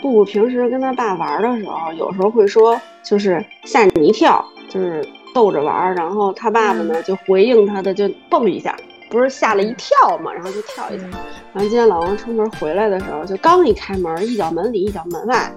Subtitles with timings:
[0.00, 5.94] 布布平时跟他爸玩的时候，有时候会说，就是吓你一跳，就是逗着玩。
[5.94, 8.76] 然后他爸爸呢就回应他的，就蹦一下，
[9.10, 11.04] 不是吓了一跳嘛，然后就跳一下。
[11.52, 15.52] 然后今天老王出门回来的时候，就刚一开门，一脚门里一脚门外，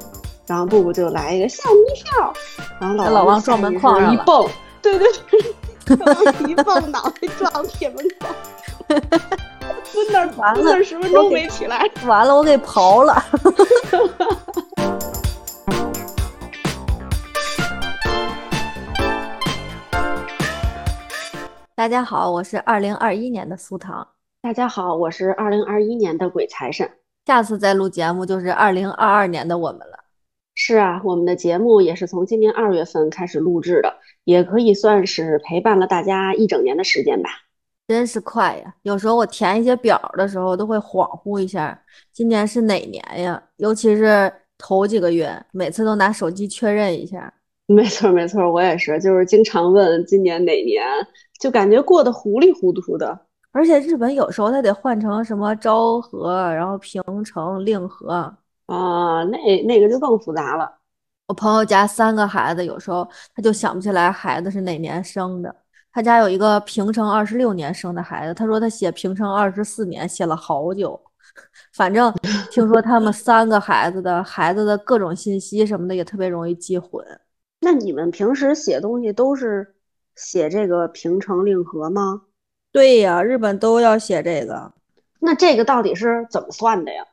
[0.47, 2.33] 然后布布就来一个吓你一跳，
[2.79, 4.47] 然后老老王撞门框上 一蹦，
[4.82, 5.07] 对对
[5.86, 8.33] 对，一蹦脑袋撞铁门框。
[9.94, 13.24] 蹲那儿完了，十分钟没起来，完了，我给刨了。
[21.75, 24.07] 大家好，我是二零二一年的苏糖。
[24.42, 26.89] 大家好，我是二零二一年的鬼财神。
[27.28, 30.00] 下次再录节目就是二零二二年的我们了。
[30.56, 37.30] 是啊，我们的节目也是从今年二月份开始录制的，也可以算是陪伴了大家一整年的时间吧。
[37.88, 38.73] 真是快呀！
[38.83, 41.78] 有时候我填一些表的时候都会恍惚一下，
[42.11, 43.42] 今年是哪年呀？
[43.58, 47.31] 尤其是头几个月，每次都拿手机确认一下。
[47.67, 50.84] 没错，没错，我也是，就是经常问今年哪年，
[51.39, 53.28] 就感觉过得糊里糊涂的。
[53.52, 58.09] 而且日本有时候它得换成什么昭和，然后平成、令和
[58.66, 60.80] 啊，那那个就更复杂了。
[61.28, 65.56] 我朋友家三个孩子，有时候他就想不起来孩子是哪年生的。
[65.94, 70.99] 他家有一个平成二十六年生的孩子，他说他写平成二十四年写了好久，
[71.72, 72.11] 反正
[72.49, 77.05] 听说他们三个孩子的孩子的各种信息什么的也特别容易记混。
[77.59, 79.75] 那你们平时写东西都是
[80.16, 82.23] 写这个平成令和吗？
[82.71, 84.73] 对呀，日本都要写这个。
[85.19, 87.05] 那这个到底是怎么算的呀？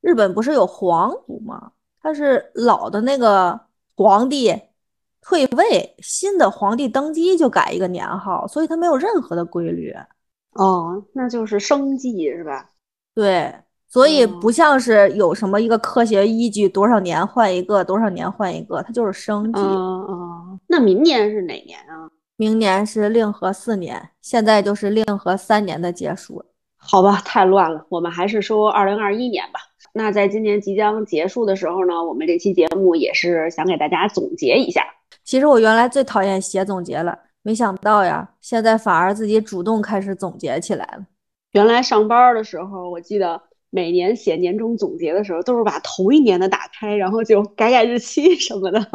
[0.00, 1.70] 日本不是有皇族吗？
[2.00, 3.60] 他是老的那个
[3.94, 4.58] 皇帝。
[5.22, 9.94] 退位，新的皇帝登基就改一个年号，所以它没有任何的规律。
[10.54, 12.68] 哦，那就是生计是吧？
[13.14, 13.54] 对，
[13.88, 19.60] 所以不像是有什么一个科学依据，多少年换一个，多少年换一个，它就是生计。
[19.60, 20.58] 哦哦。
[20.66, 22.10] 那明年是哪年啊？
[22.36, 26.44] 明年是令和四年，现在就是令和三年的结束。
[26.76, 29.60] 好吧，太乱了，我们还是说二零二一年吧。
[29.94, 34.82] 那在今年即将结束的时候呢，我们这期节目也是想给大家总结一下。
[35.32, 41.06] 其实我原来最讨厌写总结了，没想到呀，现在反而自己主动开始总结起来了。
[41.52, 43.40] 原来上班的时候，我记得
[43.70, 48.86] 每年写年终总结的时候，都是把头一年的打开，然后就改改日期什么的。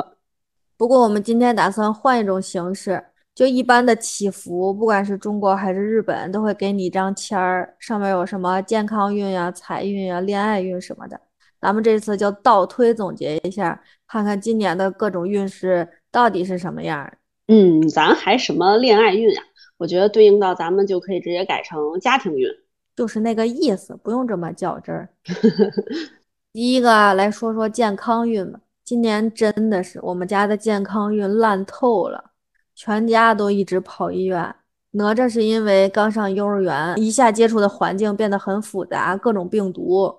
[0.77, 3.03] 不过我们今天打算换一种形式，
[3.33, 11.19] 就一般的祈福，不管是中国还是日本，都会给你一张签儿，上面有什么健康运呀、财运呀、恋爱运什么的。
[11.59, 15.89] 咱们这次就倒推总结一下，看看今年的各种运势。
[16.17, 17.13] 到底是什么样？
[17.47, 19.43] 嗯，咱还什么恋爱运呀？
[19.77, 22.49] 我觉得对应到咱们就可以直接改成家庭运，
[22.95, 25.07] 就是那个意思，不用这么较真儿。
[26.51, 32.31] 第一个来说说健康运吧，今年真的是我们家的健康运烂透了，
[32.73, 34.55] 全家都一直跑医院。
[34.93, 40.11] 哪吒是因为刚上幼儿园，一下接触的环境变得很复杂，各种病毒。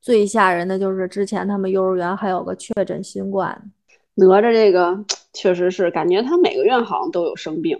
[0.00, 3.70] 最吓人的就是之前他们幼儿园还有个确诊新冠。
[4.14, 4.98] 哪吒这个
[5.32, 7.78] 确实是感觉他每个月好像都有生病，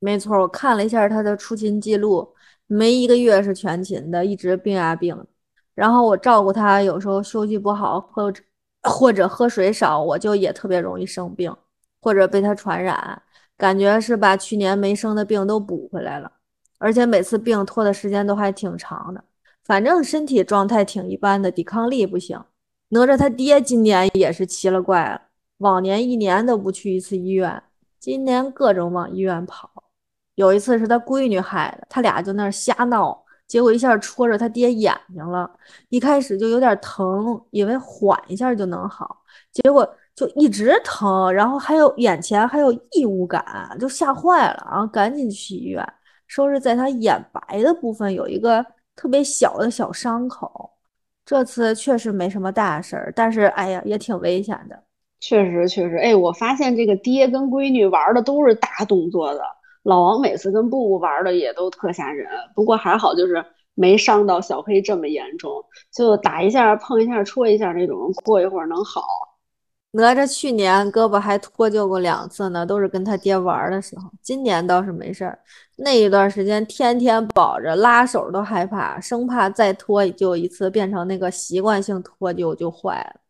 [0.00, 2.34] 没错，我看了一下他的出勤记录，
[2.66, 5.16] 没一个月是全勤的，一直病啊病。
[5.74, 8.42] 然后我照顾他，有时候休息不好或者
[8.82, 11.54] 或者喝水少，我就也特别容易生病
[12.00, 13.22] 或者被他传染，
[13.56, 16.30] 感觉是把去年没生的病都补回来了，
[16.78, 19.24] 而且每次病拖的时间都还挺长的，
[19.64, 22.42] 反正身体状态挺一般的，抵抗力不行。
[22.88, 25.22] 哪吒他爹今年也是奇了怪了。
[25.62, 27.62] 往年一年都不去一次医院，
[28.00, 29.70] 今年各种往医院跑。
[30.34, 35.48] 有一次是他闺女害的，他俩就那儿瞎闹，结果一下戳着他爹眼睛了。
[35.88, 44.86] 一开始就有点疼，以为缓一下就能好，结果就一直疼，然后还有眼前还有异物感，就吓坏了啊！
[44.86, 45.86] 赶紧去医院，
[46.26, 48.64] 说是在他眼白的部分有一个
[48.96, 50.70] 特别小的小伤口。
[51.24, 54.82] 这次确实没什么大事儿，但是哎呀，也挺危险的。
[55.22, 59.40] 确实，确实，哎，我发现这个爹跟闺女玩的都是大动作的。
[59.84, 65.64] 老王每次跟布布玩的也都特吓人，不过还好，就是没伤到小黑这么严重，
[65.94, 69.00] 就打一下、碰一下、戳一下那种，过一会儿能好。
[69.92, 74.10] 哪吒去年胳膊还脱臼过两次呢，都是跟他爹玩的时候。
[74.22, 75.38] 今年倒是没事儿，
[75.76, 83.20] 那一段时间天天保着，拉手都害怕，生怕再脱臼一次变成那个习惯性脱臼就坏了。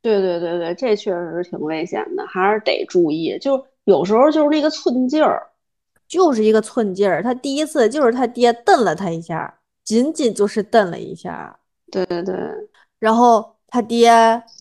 [0.00, 3.36] 对对对对，这确实是挺危险的，还是得注意。
[3.40, 5.42] 就有时候就是那个寸劲儿，
[6.06, 7.22] 就是一个寸劲儿。
[7.22, 11.58] 他第一次就是他爹瞪了他一下，仅仅就是瞪了一下。
[11.90, 12.34] 对对对，
[12.98, 14.10] 然后他爹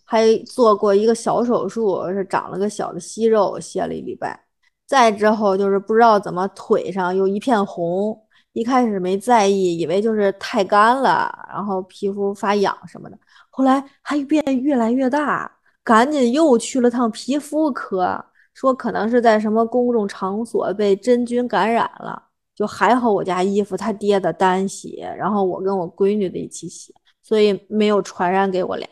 [0.03, 4.39] 还做过一个小手术，是长了个小的息肉，歇了一礼拜。
[4.87, 8.17] 再之后就是不知道怎么腿上又一片红，
[8.53, 13.17] 一开始没在意，以为就是太干了，然后皮肤发痒什么的。
[13.57, 15.51] 后来还变越来越大，
[15.83, 18.23] 赶紧又去了趟皮肤科，
[18.53, 22.21] 说可能是在什么公众场所被真菌感染了。
[22.53, 26.93] 就还好我家衣服他爹的单洗，然后我跟我闺女的一起洗，
[27.23, 28.87] 所以没有传染给我俩。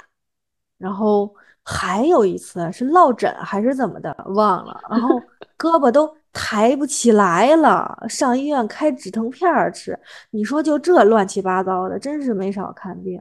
[0.79, 1.31] 然后
[1.61, 4.81] 还有一次是落枕还是怎么的，忘了。
[4.89, 5.21] 然后
[5.59, 9.97] 胳膊都抬不起来了，上医院开止疼片吃。
[10.29, 13.19] 你说就这乱七八糟的，真是没少看病。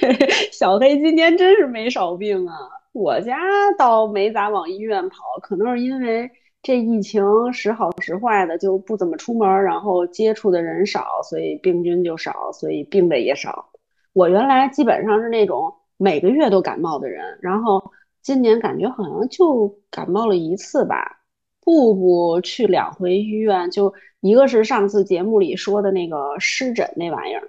[0.50, 2.56] 小黑今年真是没少病啊！
[2.92, 3.38] 我家
[3.78, 6.28] 倒没咋往医院跑，可能是因为
[6.62, 7.22] 这疫情
[7.52, 13.70] 时好时坏的，就不怎么出门，然后接触的人少，所以病菌就少，所以病的也少。
[14.14, 15.72] 我原来基本上是那种。
[15.96, 17.80] 每个月都感冒的人，然后
[18.20, 21.23] 今年感觉好像就感冒了一次吧。
[21.64, 27.48] 布布去两回医院，就一个是上次节目里说的那个湿疹那玩意儿，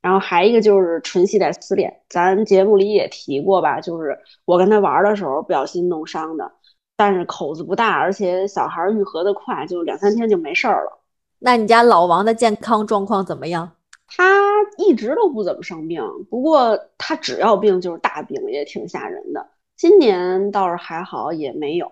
[0.00, 2.00] 然后还一个就是唇系带撕裂。
[2.08, 6.50] 咱节目里也提过吧，就是我跟他玩的时候不小心弄伤的，
[6.96, 10.98] 但是口子不大，而且小孩愈合的快，就两三天就没事儿了。
[11.40, 13.70] 那你家老王的健康状况怎么样？
[14.06, 14.24] 他
[14.78, 19.46] 一直都不怎么生病，不过他只要病就是大病，也挺吓人的。
[19.76, 21.90] 今年倒是还好，也没有。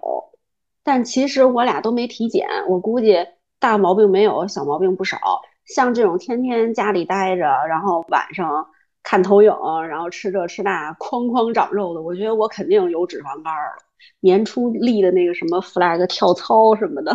[0.87, 3.17] 但其实我俩都没体检，我估计
[3.59, 5.19] 大毛病没有，小毛病不少。
[5.65, 8.65] 像这种天天家里待着，然后晚上
[9.03, 9.53] 看投影，
[9.88, 13.77] 然后吃这吃那，哐哐长肉的，我觉得我肯定有脂肪肝了。
[14.21, 17.12] 年初立的那个什么 flag 跳操什么的，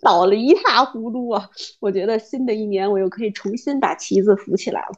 [0.00, 1.46] 倒了一塌糊涂啊！
[1.80, 4.92] 我觉得新的一年我又可以重新把旗子扶起来了。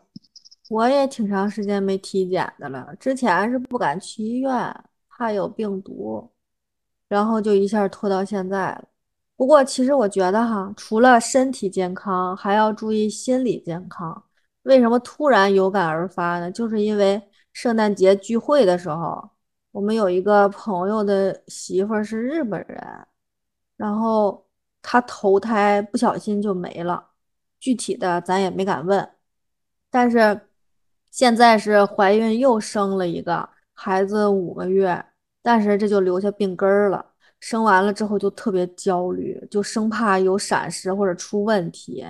[0.70, 4.72] 我也挺长时间没体检的了，之前是不敢去医院，
[5.08, 6.31] 怕有病毒，
[7.08, 8.84] 然后就一下拖到现在了。
[9.36, 14.24] 不过其实我觉得哈，除了身体健康，还要注意心理健康。
[14.62, 16.50] 为什么突然有感而发呢？
[16.50, 17.22] 就是因为
[17.52, 19.30] 圣诞节聚会的时候。
[19.74, 23.06] 我们有一个朋友的媳妇儿是日本人，
[23.76, 24.46] 然后
[24.82, 27.04] 她头胎不小心就没了，
[27.58, 29.10] 具体的咱也没敢问。
[29.90, 30.48] 但是
[31.10, 35.04] 现在是怀孕又生了一个孩子五个月，
[35.44, 37.05] 但是这就留下病根儿了。
[37.41, 42.05] 生完了之后就特别焦虑，就生怕有闪失或者出问题。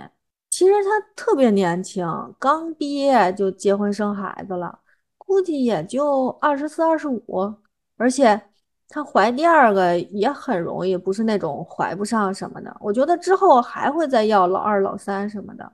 [0.50, 2.06] 其实她特别年轻，
[2.38, 4.78] 刚毕业就结婚生孩子了。
[5.18, 7.52] 估计也就二十四、二十五，
[7.96, 8.40] 而且
[8.88, 12.76] 她怀第二个也很容易，不是那种怀不上什么的。
[12.80, 15.72] 我觉得之后还会再要老二、老三什么的，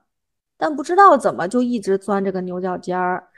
[0.57, 3.29] 但不知道怎么就一直钻这个牛角尖儿，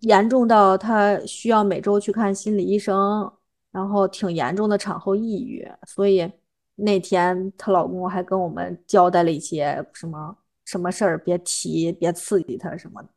[0.00, 3.32] 严重到她需要每周去看心理医生，
[3.72, 5.66] 然后挺严重的产后抑郁。
[5.86, 6.30] 所以
[6.76, 13.08] 那天她老公还跟我们交代了一些什么什么事儿，别提，别刺激她什么的。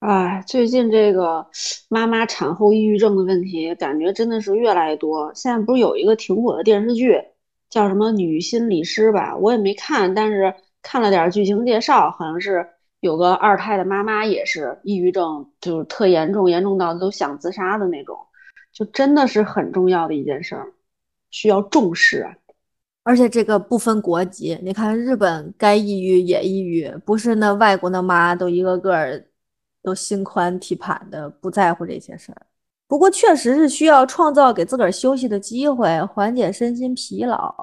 [0.00, 1.46] 哎，最近这个
[1.88, 5.32] 妈妈产后抑郁症的问题，感觉真的是越来越多。
[5.34, 7.18] 现在不是有一个挺火的电视剧，
[7.70, 9.34] 叫什么《女心理师》吧？
[9.36, 12.68] 我也没看，但是看了点剧情介绍，好像是
[13.00, 18.18] 有个二胎的妈妈也是抑郁症，就是特严重，严重到都想自杀的那种，
[18.74, 20.66] 就真的是很重要的一件事儿，
[21.30, 22.34] 需要重视啊。
[23.04, 29.24] 而且这个不分国籍，你看日本该抑郁也抑郁，不是那外国的妈都一个个。
[29.84, 32.46] 都心宽体盘的，不在乎这些事儿。
[32.88, 37.54] 不过，确实是需要创造给自个儿休息的机会，缓解身心疲劳。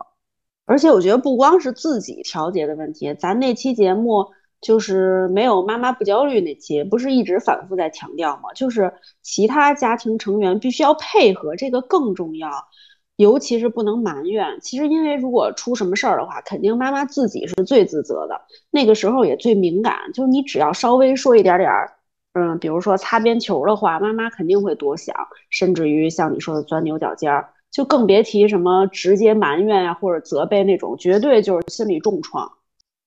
[0.66, 4.24] 而且，我觉得不光是自己调节的问题，咱那期节目
[4.62, 8.54] 就是没有妈妈不焦虑那期，不是一直反复在强调吗？
[8.56, 12.50] 就是其他家庭成员必须要配合，这个更重要。
[13.18, 14.58] 尤其是不能埋怨。
[14.62, 18.42] 其实，因为如果出什么事儿的话，肯定妈妈自己是最自责的，
[18.72, 19.96] 那个时候也最敏感。
[20.14, 21.94] 就是你只要稍微说一点点儿。
[22.34, 25.14] 嗯，比如说擦边球的话，妈妈肯定会多想，
[25.50, 32.52] 甚至于像你说的钻牛角尖儿，就更别提什么直接埋怨呀或者责备那种，绝对就是心理重创。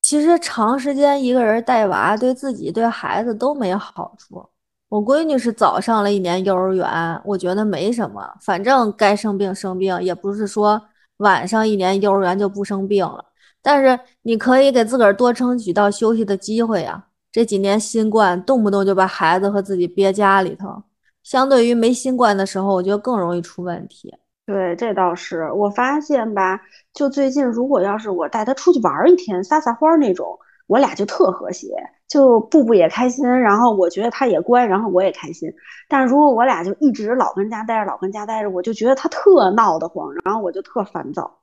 [0.04, 4.44] 其实长时间一个人带娃，对自己对孩子都没好处。
[4.90, 10.80] 我闺女是早上了一年幼儿园，我觉得没什么，反正该生病生病，也不是说
[11.16, 13.24] 晚上一年幼儿园就不生病了。
[13.62, 17.06] 但是你可以给自个儿多争取到休息的机会呀。
[17.32, 20.82] 这几年新冠，动不动就把孩子和自己憋家里头，
[21.22, 24.14] 相对于没新冠的时候，我觉得更容易出问题。
[24.46, 25.50] 对，这倒是。
[25.52, 26.60] 我发现吧，
[26.92, 31.68] 就最近，如果要是我带他出去玩一天，撒撒欢那种，我俩就特和谐，
[32.06, 35.50] 就步步也开心，然后我觉得他也乖，然后我也开心。
[35.88, 41.40] 但如果我俩就一直老跟家待着，老跟家待着，我就觉得他特闹得慌，然后我就特烦躁。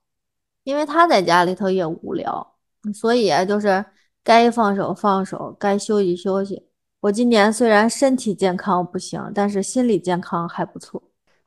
[0.64, 2.56] 因为他在家里头也无聊，
[2.94, 3.84] 所以就是
[4.24, 6.68] 该放手放手，该休息休息。
[7.00, 11.02] 我今年虽然身体健康不行，但是心理健康还不错。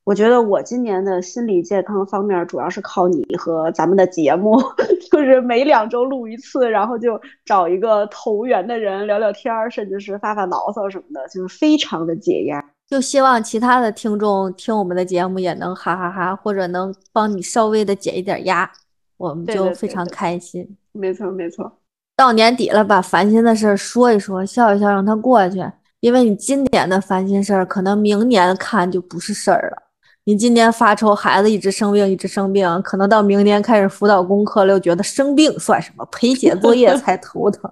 [0.04, 4.60] 我觉得我今年的心理健康方面主要是靠你和咱们的节目，
[5.10, 12.62] 就是每两周录一次，然后就找一个投缘的人聊聊天儿，甚至是发发牢骚什么的，就是非常的解压。
[12.86, 18.70] 就希望其他的听众听我们的节目也能哈哈哈，或者能帮你稍微的解一点压，
[19.16, 20.76] 我们就非常开心。
[20.92, 21.78] 没错没错，
[22.14, 25.64] 到年底了，把烦心的事儿说一说，笑一笑，让它过去。
[26.00, 29.83] 因为你今年的烦心事儿，可能明年看就不是事儿了。
[30.26, 36.06] 你今年发愁孩子一直生病，一直生病，可能到明年开始辅导功课了，又觉得生病算什么？
[36.10, 37.70] 陪写作业才头疼。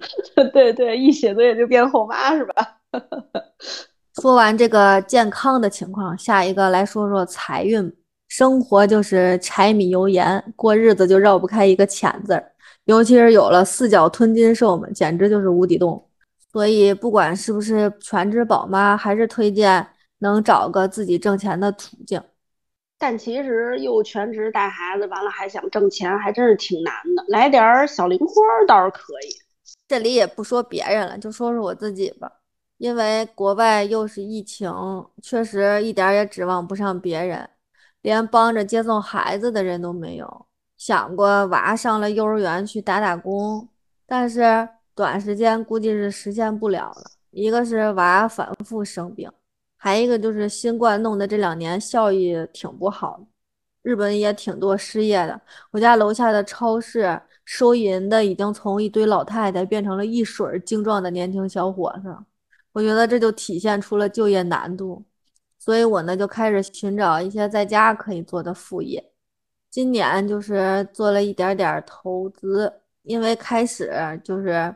[0.52, 2.76] 对对，一写作业就变后妈是吧？
[4.20, 7.90] 说完这个健康的情况，下一个来说说财运。
[8.28, 12.52] 生活就是柴米油盐，过日子就绕不开一个钱字儿。
[12.84, 16.04] 尤其是有了四脚吞金兽们，简直就是无底洞。
[16.52, 19.86] 所以不管是不是全职宝妈，还是推荐。
[20.24, 22.20] 能找个自己挣钱的途径，
[22.98, 27.22] 但其实又全职带孩子，完了还想挣钱，还真是挺难的。
[27.28, 28.34] 来点儿小零花
[28.66, 29.28] 倒是可以。
[29.86, 32.32] 这里也不说别人了，就说说我自己吧。
[32.78, 34.72] 因为国外又是疫情，
[35.22, 37.48] 确实一点也指望不上别人，
[38.00, 40.46] 连帮着接送孩子的人都没有。
[40.78, 43.68] 想过娃上了幼儿园去打打工，
[44.06, 47.04] 但是短时间估计是实现不了了。
[47.30, 49.30] 一个是娃反复生病。
[49.84, 53.22] 还一个就是新冠弄的这两年效益挺不好，
[53.82, 55.38] 日本也挺多失业的。
[55.72, 62.16] 我家楼下的超市收银的已经从一堆老太太变成了一水精壮的年轻小伙子，
[62.72, 65.04] 我觉得这就体现出了就业难度。
[65.58, 69.12] 所以我呢就开始寻找一些在家可以做的副业。
[69.70, 72.72] 今年就是做了一点点投资，
[73.02, 73.92] 因为开始
[74.24, 74.74] 就是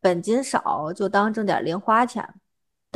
[0.00, 2.28] 本金少，就当挣点零花钱。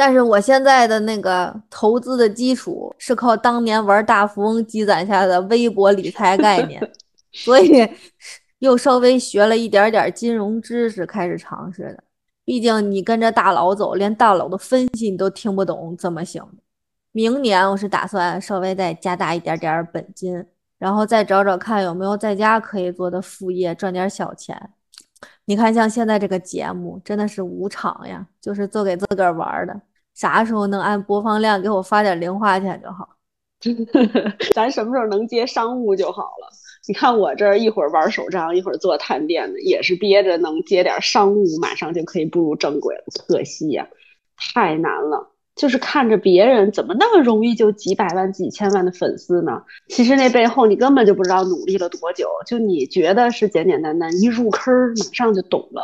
[0.05, 6.83] 但是我现在的那个投资的基础是靠当年玩大富翁积攒下的微薄理财概念，
[7.31, 7.89] 所以
[8.59, 12.03] 又稍微学了一点点金融知识，开始尝试的。
[12.45, 16.45] 毕竟你跟着大佬走，连大佬的分析你都听不懂，怎么行？
[17.13, 20.45] 明年我是打算稍微再加大一点点本金，
[20.79, 24.71] 然后再找找看有没有在家可以做的副业，赚点小钱。
[25.45, 29.81] 你看，像现在这个节目真的是无偿呀，就是做给自个儿玩的。
[30.15, 33.09] 啥时候能按播放量给我发点零花钱就好。
[34.55, 36.51] 咱什么时候能接商务就好了。
[36.89, 43.05] 你看我这一会儿玩手账，一会儿做探店的，也是憋着能接点商务，马上就可以步入正轨了。
[43.27, 43.87] 可惜呀，
[44.37, 45.29] 太难了。
[45.55, 49.63] 就是看着别人怎么那么容易就几百万、几千万的粉丝呢？
[49.87, 52.29] 其实那背后你根本就不知道努力了多久。
[52.47, 55.83] 就你觉得是简简单单，一入坑马上就懂了。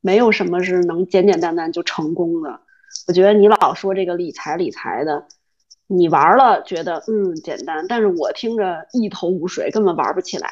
[0.00, 2.60] 没有什么是能简简单单就成功的。
[3.08, 5.26] 我觉得你老说这个理财理财的，
[5.86, 10.48] 你玩了觉得嗯简单，但是我听着一头雾水，根本玩不起来。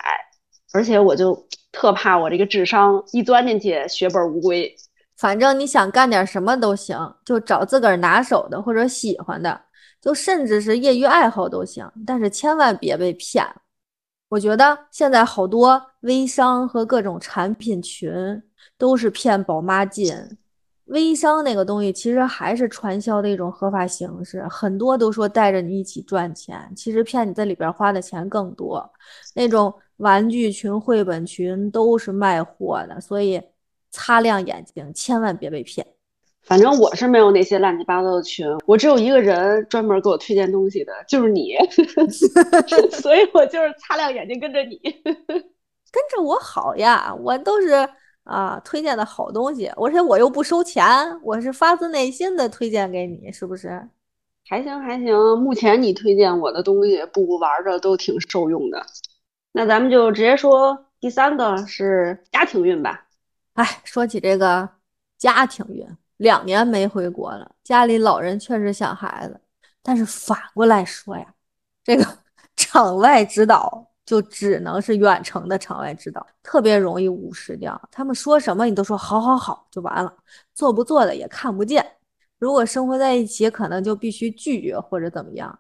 [0.73, 4.73] 而且我就特怕我这个智商一钻进去血本无归。
[5.17, 9.61] 反正你想干点什么都行，就找自个儿拿手的或者喜欢的，
[10.01, 13.45] 就甚至是业余爱好都行，但是千万别被骗。
[14.29, 18.11] 我觉得现在好多微商和各种产品群
[18.79, 20.15] 都是骗宝妈进。
[20.91, 28.89] 微商那个东西其实还是传销的一种合法形式，很多都说带着你一起赚钱，其实骗你在里边花的钱更多。
[29.35, 33.43] 那种玩具群、绘本群都是卖货的，所以。
[33.93, 35.85] 擦亮眼睛，千万别被骗。
[36.43, 41.57] 反正我是没有那些乱七八糟的群，我只有一个人专门给我推荐东西的，就是你。
[43.03, 47.71] 所以我就是擦亮眼睛跟着你， 跟着我好呀，我都是
[48.25, 50.85] 啊推荐的好东西，而且我又不收钱，
[51.23, 53.89] 我是发自内心的推荐给你，是不是？
[54.49, 58.85] 还行还行，目前你推荐我的东西，布布玩的都挺受用的。
[59.53, 63.07] 那咱们就直接说第三个是家庭运吧。
[63.55, 64.69] 哎，说起这个
[65.19, 65.87] 家庭运，
[66.17, 69.41] 两年没回国了，家里老人确实想孩子。
[69.83, 71.35] 但是反过来说呀，
[71.83, 72.05] 这个
[72.57, 77.81] 场外指导就只能是远程的场外指导，特别容易无视掉。
[77.93, 80.13] 他们说什么你都说好好好就完了，
[80.53, 81.87] 做不做的也看不见。
[82.41, 85.57] 如果生活在一起，可能就必须拒绝或者怎么样。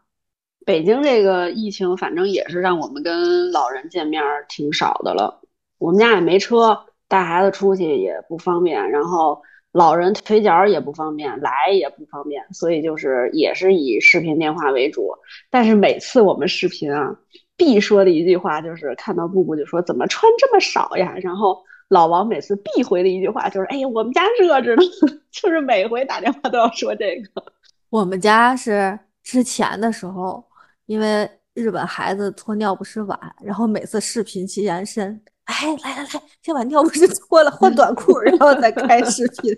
[0.67, 5.41] 北京这个疫情，反正也是让我们跟老人见面挺少的了。
[5.79, 6.77] 我们家也没车。
[7.07, 9.43] 带孩子出去也不方便，然后
[9.73, 15.11] 老人腿脚也不方便，来也不方便，所以就是也是以视频电话为主。
[15.51, 17.13] 但是每次我们视频啊，
[17.61, 21.15] 必说的一句话就是看到布布就说怎么穿这么少呀？
[21.21, 24.83] 然后老王每次必回的一句话就是哎呀，我们家热着呢，
[25.31, 27.45] 就是每回打电话都要说这个。
[27.91, 30.43] 我们家是之前的时候，
[30.87, 36.09] 因为日本孩子脱尿不湿晚，然后每次视频期延伸，哎，来来来，
[36.43, 39.55] 先把尿不湿脱了，换 短裤，然后再开视频。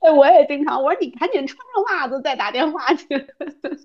[0.00, 3.06] 哎，我也经常，我说你赶紧穿上袜子再打电话去。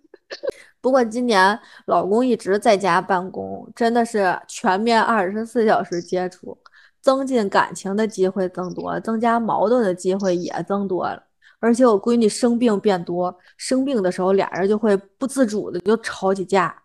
[0.81, 6.57] 不过今年老公一直在家办公，真的是全面二十四小时接触，
[7.01, 11.23] 增进感情的机会增多，增加矛盾的机会也增多了。
[11.59, 16.83] 而且我闺女生病变多，生病的时候俩人就会不自主的就吵起架。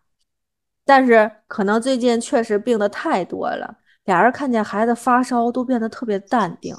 [0.84, 6.76] 但是可能最近确实病的太多了，俩人看见孩子发烧都变得特别淡定。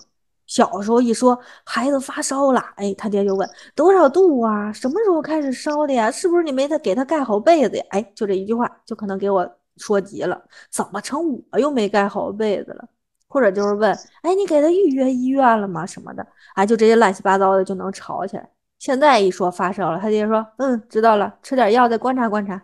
[0.50, 4.74] 小时候一说孩子发烧了，哎，他爹就问多少度啊？
[4.74, 6.10] 什么时候开始烧的呀？
[6.12, 7.86] 是不是你没他给他盖好被子呀？
[7.92, 10.42] 哎，就这一句话就可能给我说急了，
[10.72, 12.84] 怎么成我又没盖好被子了？
[13.28, 15.86] 或者就是问，哎，你给他预约医院了吗？
[15.86, 16.26] 什么的，
[16.56, 18.50] 哎，就这些乱七八糟的就能吵起来。
[18.80, 22.60] 现在一说发烧了，他爹说，嗯，知道了，吃点药再观察观察，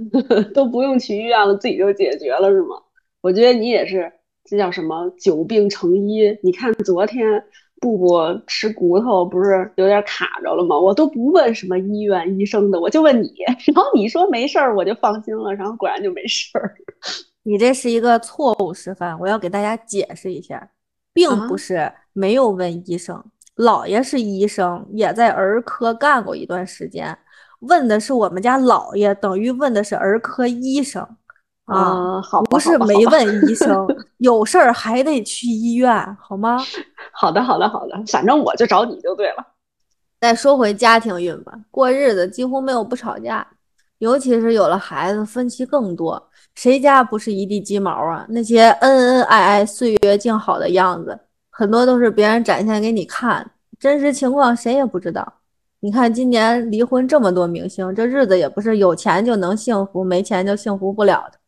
[0.52, 2.76] 都不用去医院了，自己就解决了是吗？
[3.22, 4.12] 我觉得你也是，
[4.50, 6.36] 这叫什么久病成医？
[6.42, 7.40] 你看昨天
[7.80, 10.76] 布布吃骨头不是有点卡着了吗？
[10.76, 13.32] 我都不问什么医院医生的，我就问你，
[13.72, 16.74] 然后你说没事儿，我就放心了，然后果然就没事儿。
[17.44, 20.68] 你这是一个错误示范，我要给大家解释一下，
[21.14, 23.24] 并不是没有问医生，
[23.56, 27.16] 姥爷是医生，也在儿科干过一段时间，
[27.60, 31.06] 问的是我们家姥爷，等于问的是儿科医生
[31.66, 33.86] 啊，好，不是没问医生，
[34.18, 36.58] 有事儿还得去医院，好吗？
[37.14, 39.46] 好的，好的，好的，反正我就找你就对了。
[40.20, 43.46] 再说回家庭运吧，过日子几乎没有不吵架，
[43.98, 46.20] 尤其是有了孩子，分歧更多。
[46.56, 48.26] 谁家不是一地鸡毛啊？
[48.28, 51.18] 那些恩恩爱爱、岁月静好的样子，
[51.50, 55.34] 很多都是别人展现给你看，真实情况谁也不知道。
[55.78, 61.39] 你看今年离婚这么多明星，这日子也不是有钱就能幸福，没钱就幸福不了的。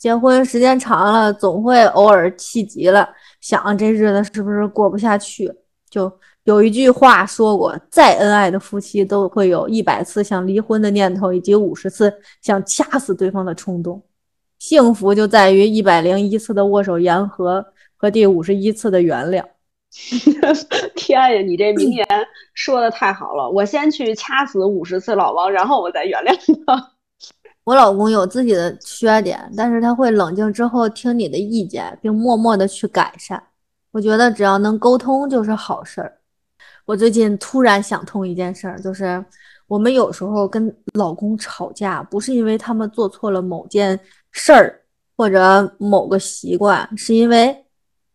[0.00, 3.06] 结婚时间长了，总会偶尔气急了，
[3.42, 5.52] 想这日子是不是过不下去？
[5.90, 6.10] 就
[6.44, 12.10] 有一句话说过，再恩爱的夫妻都会有一百次想离婚的念头，以及五十次
[12.40, 14.02] 想掐死对方的冲动。
[14.58, 17.62] 幸福就在于一百零一次的握手言和
[17.98, 19.44] 和第五十一次的原谅。
[20.96, 22.06] 天呀，你这名言
[22.54, 23.50] 说的太好了！
[23.50, 26.92] 我先去掐死五十次老王，然后我再原谅他。
[27.64, 33.42] 我老公有自己的缺点，但是他会冷静之后听你的意见，并默默的去改善。
[33.92, 36.18] 我觉得只要能沟通就是好事儿。
[36.84, 39.24] 我最近突然想通一件事儿，就是
[39.66, 43.98] 我们有时候跟老公吵架，不是因为他们做错了某件。
[44.32, 44.80] 事儿
[45.16, 47.66] 或者某个习惯，是因为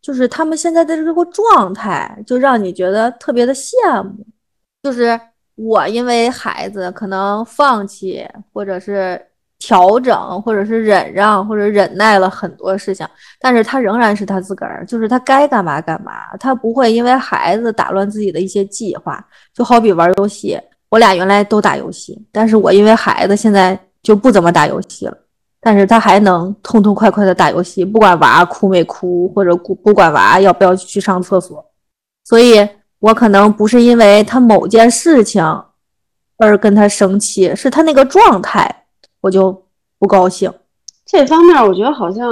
[0.02, 4.26] 就是他们现在的这个状态，就让你觉得特别的羡慕。
[4.82, 5.20] 就是
[5.56, 9.22] 我因为孩子可能放弃，或者是
[9.60, 13.08] 调整，或者是忍让，或者忍耐了很多事情，
[13.40, 19.26] 但是他仍然是他自个儿，就是他该干嘛干嘛，他不会因为孩子打乱自己的一些计划。
[19.54, 25.18] 就好比玩游戏，我俩原来都打游戏，但是我因为孩子现在就不怎么打游戏了。
[25.62, 31.66] 但是他还能痛痛快快的打游戏，不管娃哭没哭，或者不管娃要不要去上厕所。
[32.24, 32.68] 所以
[33.00, 35.44] 我可能不是因为他某件事情
[36.38, 38.84] 而跟他生气，是他那个状态，
[39.26, 39.64] 我就
[39.98, 40.54] 不高兴。
[41.04, 42.30] 这方面我觉得好像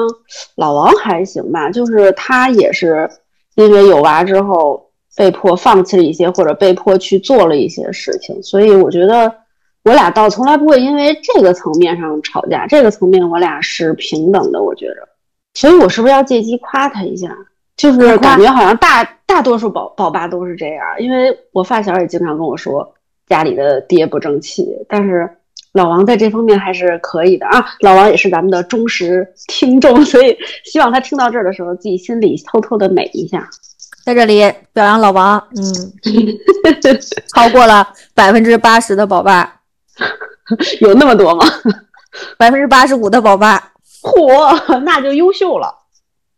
[0.56, 3.10] 老王还行吧，就是他也是
[3.56, 9.34] 因为有娃之后被迫放弃了一些，或者被迫去做了一些事情，所以我觉得。
[9.86, 15.06] 我俩倒从来不会因为这个层面上吵架，这个层面我俩是平等的，我觉着。
[15.56, 17.36] 所以，我是不是要借机夸他一下？
[17.75, 22.93] 就是感觉好像大大多数宝宝爸都是这样，因为我发小也经常跟我说
[23.27, 25.29] 家里的爹不争气，但是
[25.73, 27.65] 老王在这方面还是可以的啊。
[27.81, 33.47] 老王也是咱们的忠实听众，所以希望他听到这儿的时候，自己心里偷偷的美一下。
[34.05, 34.41] 在这里
[34.73, 35.73] 表扬老王，嗯，
[37.33, 39.62] 超过了百分之八十的宝爸。
[40.81, 41.45] 有那么多吗？
[42.38, 45.73] 百分之八十五的宝爸，嚯，那就优秀了，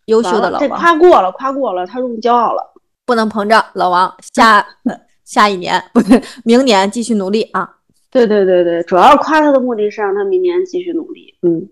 [0.06, 2.74] 优秀的老王，这夸过了，夸过了，他入骄傲了，
[3.06, 4.66] 不能膨胀，老王，下
[5.26, 7.68] 下一年不是明年继续努力啊！
[8.12, 11.34] 对对对对，主要夸他的目的是让他明年继续努力。
[11.42, 11.68] 嗯，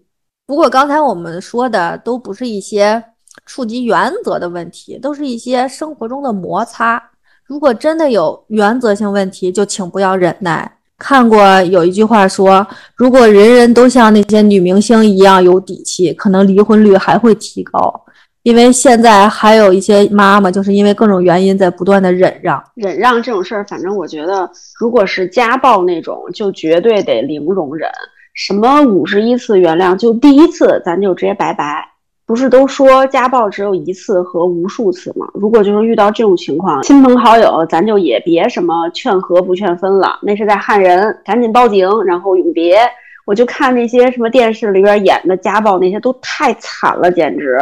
[0.46, 3.04] 不过刚才我们说的都不是一些
[3.46, 7.02] 触及原则的问题，都是一些生活中的摩擦。
[7.46, 10.80] 如果真的有原则性问题，就请不要忍耐。
[10.98, 12.66] 看过有一句话说，
[12.96, 18.03] 如果人人都像那些女明星一样有底气，可能离婚率还会提高。
[18.44, 22.62] 因为现在还有一些妈妈，就是因为各种原因在不断的忍让。
[22.76, 27.90] 忍让这种事儿，反正我觉得，如果是家暴那种，就绝对得零容忍。
[28.34, 31.88] 什么五十一次原谅，就第一次咱就直接拜拜。
[32.26, 35.26] 不是都说家暴只有一次和无数次吗？
[35.34, 42.78] 如果就是遇到这种情况，亲朋好友咱就也别什么劝和不劝分了，那是在害人，赶紧报警，然后永别。
[43.26, 47.58] 我就看那些什么电视里边演的家暴那些都太惨了，简直。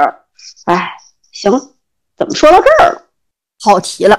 [0.72, 0.90] 哎，
[1.34, 1.52] 行，
[2.16, 3.02] 怎么说到这儿了？
[3.62, 4.18] 跑题了。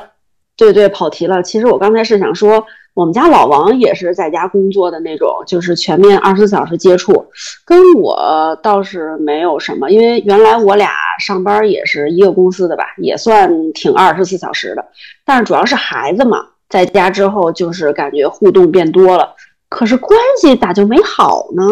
[0.54, 1.42] 对对，跑题了。
[1.42, 2.62] 其实我刚才是想说，
[2.92, 7.26] 我们家老王也是在家工作的那种，就是全面二十四小时接触，
[7.64, 9.90] 跟我倒是没有什么。
[9.90, 14.84] 因为原来我俩上班也是一个公司的吧，也算挺二十四小时的。
[15.24, 19.34] 但是主要是孩子嘛，在家之后就是感觉互动变多了，
[19.70, 21.64] 可是关系咋就没好呢？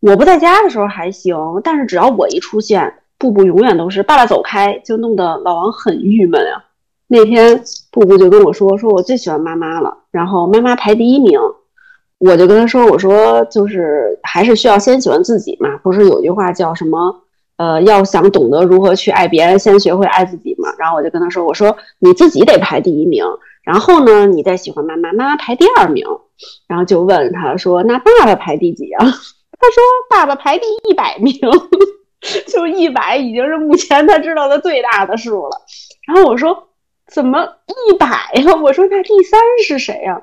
[0.00, 2.94] 我不在家的时候还行，但是只要我一出现。
[3.18, 6.64] 布布永远都是爸爸走开，就弄得老王很郁闷啊。
[7.08, 11.38] 那天布布就跟我说：“说我最喜欢妈妈了，然后妈妈排第一名。”
[12.18, 17.22] 我就跟他说：“我说就是还是需要先喜欢自己嘛，不是有句话叫什么？
[17.56, 23.24] 呃，要想懂得如何去爱别人，先学会爱自己嘛。”然后我就跟他说：“我说你自己得排第一名，
[23.62, 26.04] 然后呢，你再喜欢妈妈，妈妈排第二名。”
[26.68, 28.98] 然后就问他说：“那爸爸排第几啊？”
[29.60, 31.34] 他说：“爸爸排第一百名。”
[32.48, 35.60] 就一百已经是目前他知道的最大的数了，
[36.06, 36.68] 然后我说
[37.10, 38.54] 怎么一百呀？
[38.62, 40.20] 我说那第三是谁呀？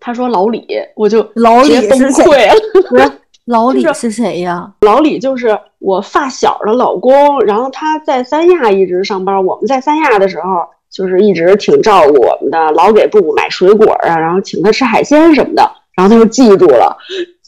[0.00, 2.48] 他说老李，我就老李崩溃
[2.96, 3.14] 了。
[3.46, 4.72] 老李是谁呀？
[4.82, 9.44] 老李就是我发小的老公，然后他在三亚一直上班。
[9.44, 16.96] 我们在三亚的时候，就是一直挺照顾我们的，老给布布买水果啊，然后请他吃海鲜什么的，然后他就记住了。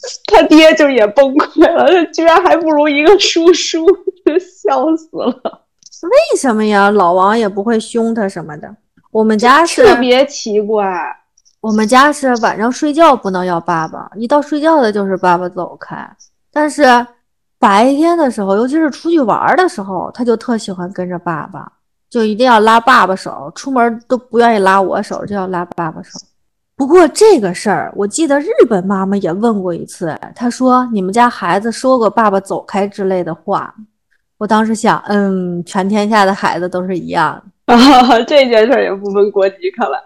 [0.26, 3.86] 他爹就也崩溃了，他居然还不如一个叔叔，
[4.64, 5.62] 笑死了。
[6.02, 6.90] 为什么呀？
[6.90, 8.74] 老王也不会凶他什么的。
[9.12, 10.84] 我们家是特别奇怪，
[11.60, 15.96] 我们家是晚上睡觉不能要爸爸，一到睡觉的就是爸爸走开。
[16.52, 16.84] 但是
[17.58, 21.70] 白天的时候，尤其是出去玩的时候，他就特喜欢跟着爸爸，
[22.10, 26.18] 就一定要拉爸爸手，出门都不愿意拉我手，就要拉爸爸手。
[26.82, 33.72] 不过这个事儿，我记得日本妈妈也问过一次，她说：“你们家孩子说过‘爸爸走开’之类的话。”
[34.36, 37.76] 我当时想，嗯，全天下的孩子都是一样的。
[38.26, 39.98] 这件事也不分国籍，看来。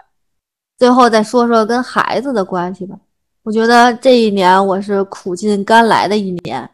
[0.76, 2.94] 最后再说说跟孩子的关系吧。
[3.42, 6.68] 我觉得这一年我是苦尽甘来的一年。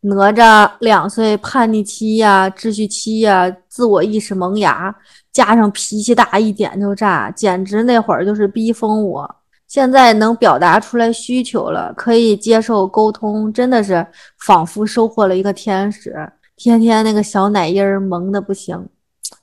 [0.00, 4.96] 哪吒两岁叛逆期呀、秩序期呀、自我意识萌芽，
[5.30, 9.36] 加上脾气大，一点就炸，简直那会儿就是逼疯我。
[9.72, 14.06] 现在能表达出来需求了，可以接受沟通，真的是
[14.44, 16.14] 仿佛收获了一个天使。
[16.56, 18.86] 天天那个小奶音儿萌的不行。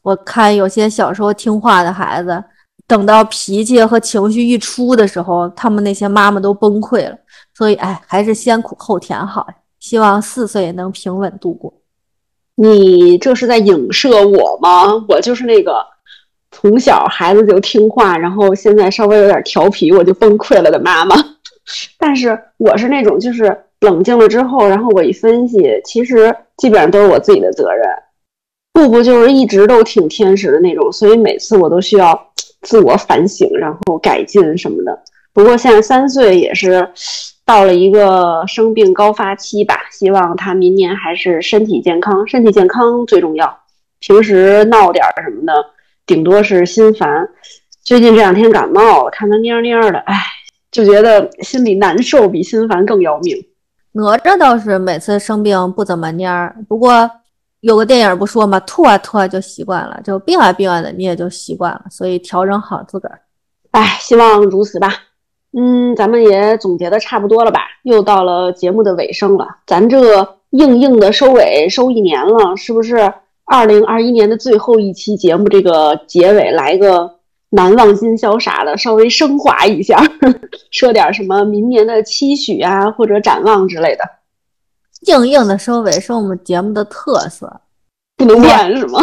[0.03, 2.43] 我看有些小时候听话的孩子，
[2.85, 7.17] 等到脾气和情绪一出的时候，他们那些妈妈都崩溃了。
[7.55, 9.47] 所以，哎，还是先苦后甜好。
[9.79, 11.73] 希望四岁能平稳度过。
[12.53, 15.03] 你这是在影射我吗？
[15.09, 15.83] 我就是那个。
[16.59, 21.15] 从小孩子就听话，然后现在稍微有点调皮，我就崩溃了的妈妈。
[21.97, 27.85] 但是我是那种就是冷静了之后，然后我一分析，其实基本上都是我自己的责任。
[28.73, 32.29] 布布就是一直都挺天使的那种，所以每次我都需要
[32.61, 34.99] 自我反省，然后改进什么的。
[35.31, 36.85] 不过现在三岁也是
[37.45, 43.59] 到了一个生病高发期吧，希望他明年还是身体健康，身体健康最重要。
[44.01, 45.53] 平时闹点什么的。
[46.09, 47.07] 顶多是心烦，
[47.83, 50.15] 最近这两天感冒了，看他蔫蔫的，哎，
[50.71, 53.37] 就觉得心里难受，比心烦更要命。
[53.91, 57.07] 哪吒倒是每次生病不怎么蔫儿，不过
[57.59, 63.21] 有个电影不说嘛，吐啊吐啊就习惯了，就病啊病啊的你也就习惯了，所以调整好自个儿。
[63.69, 64.91] 哎，希望如此吧。
[65.55, 67.59] 嗯，咱们也总结的差不多了吧？
[67.83, 73.13] 又到了节目的尾声了，咱这硬硬的收尾收一年了，是不是？
[73.49, 77.09] 二零二一年的最后一期节目，这个结尾来个
[77.49, 79.99] 难忘今宵啥的，稍微升华一下，
[80.69, 84.03] 说点什么明年的期许啊，或者展望之类的。
[85.07, 87.61] 硬硬的收尾是我们节目的特色，
[88.17, 88.99] 不能变是吗？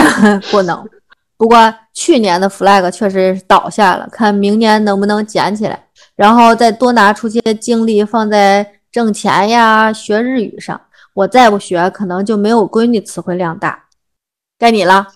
[0.50, 0.88] 不能。
[1.36, 10.80] 不过去年的 flag 确实倒下了，看明年能不能捡起来，然后再多拿出些精力放在挣钱呀、学日语上。
[11.12, 13.84] 我再不学，可能就没有闺女词汇量大。
[14.60, 15.06] 该你了。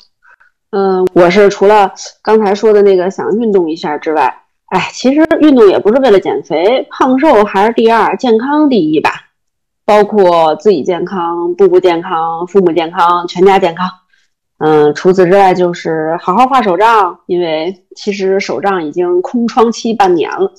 [0.70, 4.34] 嗯，我是除了刚才说的那个想运动一下之外，
[4.70, 9.10] 哎，其实运动也不是为了减肥，胖瘦还是第二，健康第一吧。
[9.84, 13.86] 包括自己健康、步步健康、父母健康、全家健康。
[14.56, 20.50] 嗯，除此之外就是好好画手账，因为其实手账已经空窗期半年了。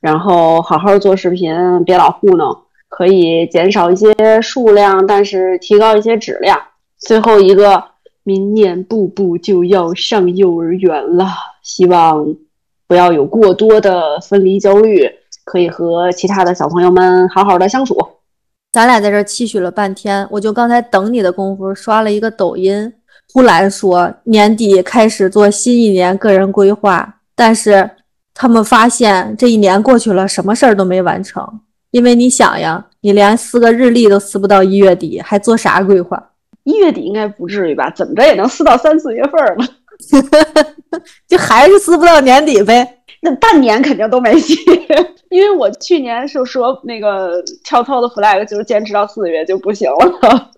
[0.00, 2.56] 然后好好做视频，别老糊弄，
[2.88, 6.58] 可以减少一些数量，但是提高一些质量。
[6.98, 7.82] 最后一个，
[8.22, 11.26] 明年步步就要上幼儿园了，
[11.62, 12.26] 希望
[12.86, 15.08] 不要有过多的分离焦虑，
[15.44, 17.96] 可以和其他的小朋友们好好的相处。
[18.72, 22.92] 咱俩在这期许了半天，我就刚才等你的功夫刷了一个抖音，
[23.32, 27.90] 忽然说年底开始做新一年个人规划，但是。
[28.32, 31.46] 他们发现这一年过去了，什么事儿都没完成。
[31.90, 36.29] 因为你想呀，你连撕个日历都撕不到一月底，还做啥规划？
[36.70, 37.90] 一月底应该不至于吧？
[37.90, 39.66] 怎么着也能撕到三四月份吧？
[41.28, 42.98] 就还是撕不到年底呗？
[43.20, 44.56] 那半年肯定都没戏。
[45.28, 50.50] 因为我去年就说那个跳操的 flag 就是坚持到四月就不行了。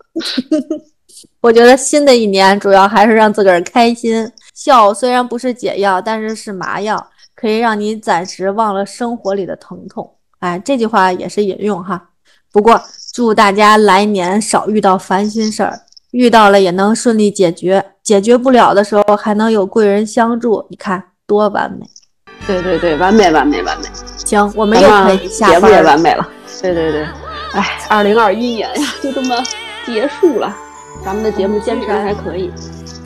[1.41, 4.31] 我觉得新的一年主要还是让自个儿开心。
[4.53, 7.09] 笑虽然不是解药，但是是麻药。
[7.35, 12.09] 可以让你暂时忘了生活里的疼痛，哎，这句话也是引用哈。
[12.53, 15.77] 不过祝大家来年少遇到烦心事儿，
[16.13, 21.85] 遇到了也能顺利解决，解决不了的时候还能有贵人相助，你看多完美。
[22.47, 23.87] 对对对，完美完美完美。
[24.17, 26.25] 行，我们又可以下节目也完美了。
[26.61, 27.03] 对对对，
[27.51, 29.35] 哎，二零二一年呀，就这么
[29.85, 30.55] 结束了。
[31.03, 32.49] 咱们的节目坚持还可以。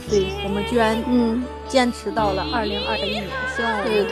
[0.10, 1.43] 对，我们居然嗯。
[1.67, 4.08] 坚持到了二零二一年，希望我们能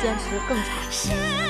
[0.00, 1.41] 坚持更长。